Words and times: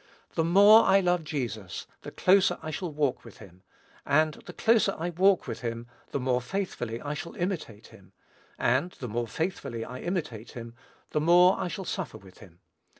The 0.33 0.43
more 0.43 0.81
I 0.83 0.99
love 0.99 1.23
Jesus, 1.23 1.85
the 2.01 2.09
closer 2.09 2.57
I 2.63 2.71
shall 2.71 2.91
walk 2.91 3.23
with 3.23 3.37
him, 3.37 3.61
and 4.03 4.33
the 4.47 4.51
closer 4.51 4.95
I 4.97 5.11
walk 5.11 5.45
with 5.45 5.61
him, 5.61 5.85
the 6.09 6.19
more 6.19 6.41
faithfully 6.41 6.99
I 6.99 7.13
shall 7.13 7.35
imitate 7.35 7.85
him, 7.89 8.11
and 8.57 8.93
the 8.93 9.07
more 9.07 9.27
faithfully 9.27 9.85
I 9.85 9.99
imitate 9.99 10.53
him, 10.53 10.73
the 11.11 11.21
more 11.21 11.55
I 11.59 11.67
shall 11.67 11.85
suffer 11.85 12.17
with 12.17 12.39
him. 12.39 12.61